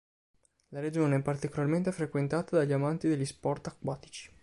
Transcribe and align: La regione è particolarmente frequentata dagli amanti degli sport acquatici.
La 0.69 0.79
regione 0.79 1.17
è 1.17 1.21
particolarmente 1.21 1.91
frequentata 1.91 2.57
dagli 2.57 2.71
amanti 2.73 3.07
degli 3.07 3.23
sport 3.23 3.67
acquatici. 3.67 4.33